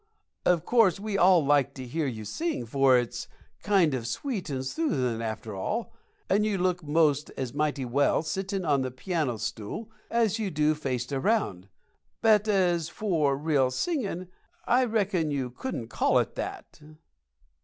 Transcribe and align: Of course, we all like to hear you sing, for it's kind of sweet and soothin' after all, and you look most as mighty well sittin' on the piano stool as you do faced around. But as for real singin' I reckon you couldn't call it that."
Of 0.47 0.65
course, 0.65 0.99
we 0.99 1.15
all 1.15 1.45
like 1.45 1.75
to 1.75 1.85
hear 1.85 2.07
you 2.07 2.25
sing, 2.25 2.65
for 2.65 2.97
it's 2.97 3.27
kind 3.61 3.93
of 3.93 4.07
sweet 4.07 4.49
and 4.49 4.65
soothin' 4.65 5.21
after 5.21 5.53
all, 5.55 5.93
and 6.27 6.43
you 6.43 6.57
look 6.57 6.81
most 6.83 7.29
as 7.37 7.53
mighty 7.53 7.85
well 7.85 8.23
sittin' 8.23 8.65
on 8.65 8.81
the 8.81 8.89
piano 8.89 9.37
stool 9.37 9.91
as 10.09 10.39
you 10.39 10.49
do 10.49 10.73
faced 10.73 11.13
around. 11.13 11.69
But 12.19 12.47
as 12.47 12.89
for 12.89 13.37
real 13.37 13.69
singin' 13.69 14.29
I 14.65 14.85
reckon 14.85 15.29
you 15.29 15.51
couldn't 15.51 15.89
call 15.89 16.17
it 16.17 16.33
that." 16.33 16.81